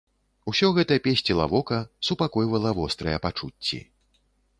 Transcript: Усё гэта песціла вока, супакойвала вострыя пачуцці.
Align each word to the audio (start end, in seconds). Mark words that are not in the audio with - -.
Усё 0.51 0.69
гэта 0.77 0.95
песціла 1.07 1.45
вока, 1.51 1.77
супакойвала 2.07 2.71
вострыя 2.79 3.21
пачуцці. 3.27 3.79